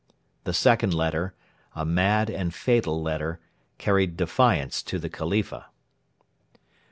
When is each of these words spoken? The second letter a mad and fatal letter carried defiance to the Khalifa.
The 0.45 0.53
second 0.55 0.95
letter 0.95 1.35
a 1.75 1.85
mad 1.85 2.31
and 2.31 2.51
fatal 2.51 3.03
letter 3.03 3.39
carried 3.77 4.17
defiance 4.17 4.81
to 4.81 4.97
the 4.97 5.09
Khalifa. 5.09 5.67